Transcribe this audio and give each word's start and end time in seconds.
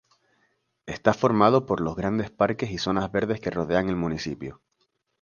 Está 0.87 1.13
formado 1.13 1.67
por 1.67 1.79
los 1.79 1.95
grandes 1.95 2.31
parques 2.31 2.71
y 2.71 2.79
zonas 2.79 3.11
verdes 3.11 3.39
que 3.39 3.51
rodean 3.51 3.87
el 3.87 3.95
municipio. 3.97 4.59